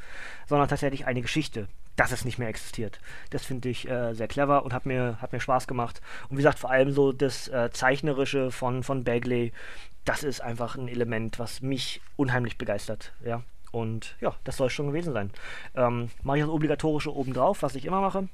sondern 0.46 0.68
tatsächlich 0.68 1.04
eine 1.04 1.20
Geschichte, 1.20 1.66
dass 1.96 2.12
es 2.12 2.24
nicht 2.24 2.38
mehr 2.38 2.48
existiert. 2.48 3.00
Das 3.30 3.44
finde 3.44 3.68
ich 3.68 3.88
äh, 3.88 4.14
sehr 4.14 4.28
clever 4.28 4.64
und 4.64 4.72
hat 4.72 4.86
mir, 4.86 5.18
hat 5.20 5.32
mir 5.32 5.40
Spaß 5.40 5.66
gemacht. 5.66 6.00
Und 6.28 6.36
wie 6.36 6.42
gesagt, 6.42 6.58
vor 6.58 6.70
allem 6.70 6.92
so 6.92 7.12
das 7.12 7.48
äh, 7.48 7.70
Zeichnerische 7.72 8.50
von, 8.50 8.82
von 8.82 9.04
Bagley, 9.04 9.52
das 10.04 10.22
ist 10.22 10.40
einfach 10.40 10.76
ein 10.76 10.88
Element, 10.88 11.38
was 11.38 11.62
mich 11.62 12.00
unheimlich 12.16 12.58
begeistert. 12.58 13.12
Ja. 13.24 13.42
Und 13.72 14.16
ja, 14.20 14.34
das 14.44 14.56
soll 14.56 14.70
schon 14.70 14.86
gewesen 14.86 15.12
sein. 15.12 15.30
Ähm, 15.74 16.10
mache 16.22 16.38
ich 16.38 16.44
das 16.44 16.52
Obligatorische 16.52 17.14
obendrauf, 17.14 17.62
was 17.62 17.74
ich 17.74 17.84
immer 17.84 18.00
mache. 18.00 18.28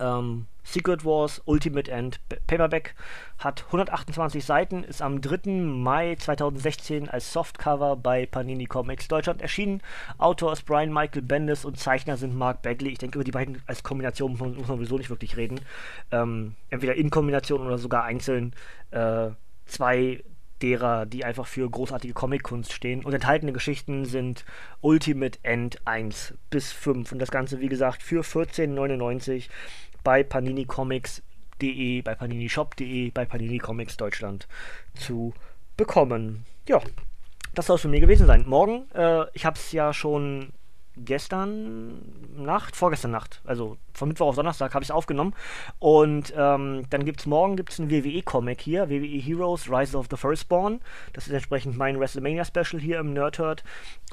Ähm, 0.00 0.46
Secret 0.64 1.04
Wars 1.04 1.42
Ultimate 1.44 1.90
End 1.90 2.20
Paperback 2.46 2.94
hat 3.38 3.64
128 3.66 4.44
Seiten, 4.44 4.84
ist 4.84 5.02
am 5.02 5.20
3. 5.20 5.50
Mai 5.50 6.14
2016 6.16 7.08
als 7.08 7.32
Softcover 7.32 7.96
bei 7.96 8.26
Panini 8.26 8.66
Comics 8.66 9.08
Deutschland 9.08 9.42
erschienen. 9.42 9.82
Autor 10.18 10.52
ist 10.52 10.64
Brian 10.64 10.92
Michael 10.92 11.22
Bendis 11.22 11.64
und 11.64 11.78
Zeichner 11.78 12.16
sind 12.16 12.36
Mark 12.36 12.62
Bagley. 12.62 12.90
Ich 12.92 12.98
denke, 12.98 13.18
über 13.18 13.24
die 13.24 13.32
beiden 13.32 13.60
als 13.66 13.82
Kombination 13.82 14.32
muss 14.32 14.40
man, 14.40 14.54
muss 14.54 14.68
man 14.68 14.76
sowieso 14.78 14.98
nicht 14.98 15.10
wirklich 15.10 15.36
reden. 15.36 15.60
Ähm, 16.10 16.54
entweder 16.70 16.94
in 16.94 17.10
Kombination 17.10 17.66
oder 17.66 17.78
sogar 17.78 18.04
einzeln. 18.04 18.54
Äh, 18.92 19.30
zwei 19.66 20.22
derer, 20.62 21.06
die 21.06 21.24
einfach 21.24 21.46
für 21.46 21.68
großartige 21.68 22.14
Comic-Kunst 22.14 22.72
stehen. 22.72 23.04
Und 23.04 23.12
enthaltene 23.12 23.52
Geschichten 23.52 24.04
sind 24.04 24.44
Ultimate 24.80 25.38
End 25.42 25.86
1 25.86 26.34
bis 26.50 26.72
5. 26.72 27.12
Und 27.12 27.18
das 27.18 27.30
Ganze, 27.30 27.60
wie 27.60 27.68
gesagt, 27.68 28.02
für 28.02 28.22
14,99 28.22 29.48
bei 30.04 30.22
paninicomics.de, 30.22 32.02
bei 32.02 32.14
paninishop.de, 32.14 33.10
bei 33.10 33.24
Panini 33.24 33.58
Comics 33.58 33.96
Deutschland 33.96 34.48
zu 34.94 35.34
bekommen. 35.76 36.44
Ja, 36.68 36.80
das 37.54 37.66
soll 37.66 37.76
es 37.76 37.82
für 37.82 37.88
mich 37.88 38.00
gewesen 38.00 38.26
sein. 38.26 38.44
Morgen, 38.46 38.90
äh, 38.94 39.24
ich 39.32 39.44
habe 39.44 39.58
es 39.58 39.72
ja 39.72 39.92
schon 39.92 40.52
gestern 40.96 42.02
Nacht, 42.36 42.76
vorgestern 42.76 43.10
Nacht, 43.10 43.40
also 43.44 43.76
von 43.92 44.08
Mittwoch 44.08 44.28
auf 44.28 44.36
Donnerstag 44.36 44.74
habe 44.74 44.82
ich 44.82 44.88
es 44.88 44.94
aufgenommen. 44.94 45.34
Und 45.78 46.32
ähm, 46.36 46.84
dann 46.90 47.04
gibt 47.04 47.20
es 47.20 47.26
morgen 47.26 47.56
gibt's 47.56 47.78
ein 47.78 47.90
WWE-Comic 47.90 48.60
hier, 48.60 48.90
WWE 48.90 49.18
Heroes 49.18 49.70
Rise 49.70 49.96
of 49.96 50.06
the 50.10 50.16
Firstborn. 50.16 50.80
Das 51.12 51.26
ist 51.26 51.32
entsprechend 51.32 51.76
mein 51.76 51.98
WrestleMania-Special 51.98 52.80
hier 52.80 52.98
im 52.98 53.12
Nerdhurt. 53.12 53.64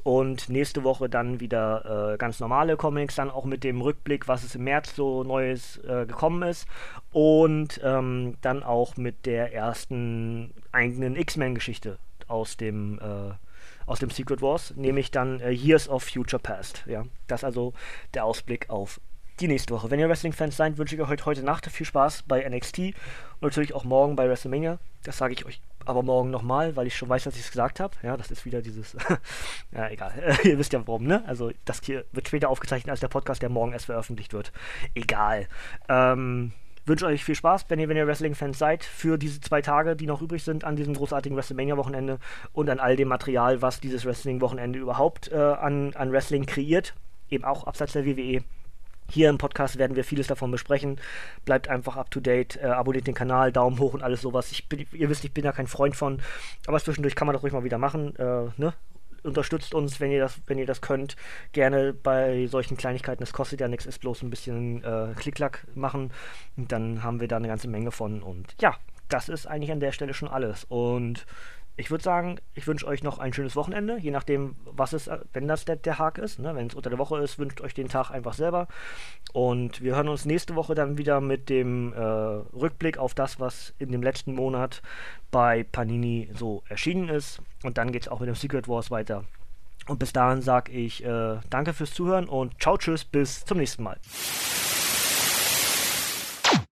Und 0.04 0.50
nächste 0.50 0.84
Woche 0.84 1.10
dann 1.10 1.40
wieder 1.40 2.14
äh, 2.14 2.18
ganz 2.18 2.40
normale 2.40 2.78
Comics, 2.78 3.16
dann 3.16 3.30
auch 3.30 3.46
mit 3.46 3.64
dem 3.64 3.82
Rückblick, 3.82 4.28
was 4.28 4.44
es 4.44 4.56
im 4.56 4.64
März 4.64 4.96
so 4.96 5.24
Neues 5.24 5.78
äh, 5.84 6.06
gekommen 6.06 6.44
ist. 6.44 6.68
Und 7.12 7.82
ähm, 7.84 8.36
dann 8.42 8.64
auch 8.64 8.96
mit 8.98 9.26
der 9.26 9.54
ersten 9.54 10.54
eigenen 10.72 11.16
X-Men-Geschichte 11.16 11.98
aus 12.28 12.58
dem 12.58 13.00
äh, 13.00 13.34
aus 13.90 14.00
dem 14.00 14.12
Secret 14.12 14.42
Wars, 14.42 14.74
nämlich 14.76 15.10
dann 15.10 15.40
äh, 15.40 15.50
Years 15.50 15.90
of 15.90 16.04
Future 16.04 16.42
Past. 16.42 16.84
Ja, 16.86 17.06
das 17.28 17.42
ist 17.42 17.46
also 17.46 17.74
der 18.14 18.24
Ausblick 18.24 18.70
auf 18.70 19.02
die 19.40 19.48
nächste 19.48 19.74
Woche. 19.74 19.90
Wenn 19.90 20.00
ihr 20.00 20.08
Wrestling-Fans 20.08 20.56
seid, 20.56 20.78
wünsche 20.78 20.96
ich 20.96 21.02
euch 21.02 21.26
heute 21.26 21.44
Nacht 21.44 21.66
viel 21.66 21.86
Spaß 21.86 22.24
bei 22.28 22.48
NXT 22.48 22.80
und 22.80 22.94
natürlich 23.42 23.74
auch 23.74 23.86
morgen 23.86 24.16
bei 24.16 24.28
WrestleMania. 24.28 24.78
Das 25.04 25.18
sage 25.18 25.34
ich 25.34 25.46
euch 25.46 25.62
aber 25.86 26.04
morgen 26.04 26.30
nochmal, 26.30 26.76
weil 26.76 26.86
ich 26.86 26.96
schon 26.96 27.10
weiß, 27.10 27.24
dass 27.24 27.36
ich 27.36 27.42
es 27.42 27.52
gesagt 27.52 27.80
habe. 27.80 27.96
Ja, 28.04 28.16
das 28.16 28.30
ist 28.30 28.46
wieder 28.46 28.62
dieses. 28.62 28.96
ja, 29.72 29.90
egal. 29.90 30.14
ihr 30.44 30.60
wisst 30.60 30.74
ja 30.74 30.86
warum, 30.86 31.06
ne? 31.06 31.24
Also, 31.26 31.52
das 31.66 31.82
hier 31.84 32.06
wird 32.12 32.28
später 32.28 32.50
aufgezeichnet 32.50 32.92
als 32.92 33.00
der 33.00 33.08
Podcast, 33.08 33.42
der 33.42 33.50
morgen 33.50 33.72
erst 33.72 33.86
veröffentlicht 33.86 34.34
wird. 34.34 34.52
Egal. 34.94 35.48
Ähm 35.88 36.52
wünsche 36.86 37.06
euch 37.06 37.24
viel 37.24 37.36
Spaß, 37.36 37.66
wenn 37.70 37.80
ihr, 37.80 37.90
wenn 37.90 37.98
ihr 37.98 38.08
Wrestling-Fans 38.08 38.58
seid, 38.58 38.84
für 38.84 39.18
diese 39.18 39.42
zwei 39.42 39.62
Tage, 39.62 39.96
die 39.96 40.08
noch 40.08 40.22
übrig 40.22 40.44
sind 40.44 40.64
an 40.64 40.76
diesem 40.76 40.94
großartigen 40.94 41.38
WrestleMania-Wochenende 41.38 42.20
und 42.54 42.70
an 42.70 42.80
all 42.80 42.96
dem 42.96 43.08
Material, 43.08 43.62
was 43.62 43.80
dieses 43.80 44.06
Wrestling-Wochenende 44.06 44.80
überhaupt 44.80 45.32
äh, 45.32 45.38
an, 45.38 45.94
an 45.96 46.12
Wrestling 46.12 46.46
kreiert, 46.46 46.94
eben 47.30 47.44
auch 47.44 47.66
abseits 47.66 47.94
der 47.94 48.06
WWE. 48.06 48.44
Hier 49.12 49.30
im 49.30 49.40
Podcast 49.40 49.80
werden 49.80 49.96
wir 49.96 50.04
vieles 50.04 50.28
davon 50.28 50.52
besprechen. 50.52 51.00
Bleibt 51.44 51.68
einfach 51.68 51.98
up 51.98 52.12
to 52.12 52.20
date, 52.20 52.58
äh, 52.58 52.68
abonniert 52.68 53.08
den 53.08 53.16
Kanal, 53.16 53.52
Daumen 53.52 53.80
hoch 53.80 53.96
und 53.96 54.04
alles 54.04 54.22
sowas. 54.22 54.52
Ich 54.52 54.70
bin, 54.70 54.86
ihr 54.92 55.10
wisst, 55.10 55.26
ich 55.26 55.34
bin 55.34 55.46
ja 55.46 55.52
kein 55.52 55.66
Freund 55.66 55.96
von, 55.96 56.22
aber 56.68 56.80
zwischendurch 56.80 57.16
kann 57.16 57.26
man 57.26 57.34
das 57.34 57.42
ruhig 57.42 57.54
mal 57.54 57.64
wieder 57.64 57.80
machen. 57.80 58.16
Äh, 58.18 58.50
ne? 58.58 58.74
Unterstützt 59.24 59.74
uns, 59.74 60.00
wenn 60.00 60.12
ihr 60.12 60.20
das, 60.20 60.42
wenn 60.48 60.58
ihr 60.58 60.66
das 60.66 60.82
könnt, 60.82 61.16
gerne 61.52 61.94
bei 61.94 62.48
solchen 62.48 62.78
Kleinigkeiten. 62.78 63.22
Das 63.22 63.34
kostet 63.34 63.60
ja 63.60 63.68
nichts, 63.68 63.86
ist 63.86 64.00
bloß 64.00 64.24
ein 64.24 64.30
bisschen 64.30 64.84
äh, 64.84 65.14
Klicklack 65.16 65.68
machen. 65.76 66.12
Und 66.58 66.72
dann 66.72 67.04
haben 67.04 67.20
wir 67.20 67.28
da 67.28 67.38
eine 67.38 67.48
ganze 67.48 67.68
Menge 67.68 67.92
von. 67.92 68.22
Und 68.22 68.56
ja, 68.62 68.78
das 69.10 69.30
ist 69.30 69.48
eigentlich 69.48 69.72
an 69.72 69.80
der 69.80 69.92
Stelle 69.92 70.14
schon 70.14 70.30
alles. 70.30 70.66
Und 70.66 71.26
ich 71.80 71.90
würde 71.92 72.04
sagen, 72.04 72.40
ich 72.56 72.68
wünsche 72.68 72.86
euch 72.86 73.04
noch 73.04 73.20
ein 73.20 73.32
schönes 73.32 73.56
Wochenende, 73.56 73.98
je 74.00 74.12
nachdem, 74.12 74.58
was 74.66 74.92
es, 74.92 75.10
wenn 75.32 75.48
das 75.48 75.64
der, 75.64 75.78
der 75.78 75.98
Hack 75.98 76.18
ist. 76.18 76.38
Ne? 76.38 76.54
Wenn 76.54 76.68
es 76.68 76.76
unter 76.76 76.90
der 76.90 77.00
Woche 77.00 77.18
ist, 77.20 77.40
wünscht 77.40 77.62
euch 77.62 77.74
den 77.74 77.88
Tag 77.88 78.12
einfach 78.12 78.34
selber. 78.34 78.68
Und 79.32 79.82
wir 79.82 79.96
hören 79.96 80.10
uns 80.10 80.26
nächste 80.26 80.56
Woche 80.56 80.76
dann 80.76 80.98
wieder 80.98 81.22
mit 81.22 81.50
dem 81.50 81.94
äh, 81.94 82.00
Rückblick 82.00 82.98
auf 82.98 83.14
das, 83.14 83.40
was 83.40 83.74
in 83.80 83.94
dem 83.94 84.04
letzten 84.04 84.36
Monat 84.36 84.82
bei 85.32 85.64
Panini 85.64 86.30
so 86.34 86.64
erschienen 86.68 87.08
ist. 87.08 87.42
Und 87.64 87.78
dann 87.78 87.94
geht 87.94 88.04
es 88.04 88.08
auch 88.10 88.20
mit 88.20 88.28
dem 88.28 88.36
Secret 88.36 88.68
Wars 88.68 88.92
weiter. 88.92 89.24
Und 89.88 90.00
bis 90.00 90.12
dahin 90.12 90.42
sage 90.42 90.74
ich 90.74 91.04
äh, 91.06 91.38
danke 91.50 91.74
fürs 91.74 91.94
Zuhören 91.94 92.28
und 92.28 92.62
ciao, 92.62 92.78
tschüss, 92.78 93.06
bis 93.06 93.46
zum 93.46 93.58
nächsten 93.58 93.84
Mal. 93.84 93.98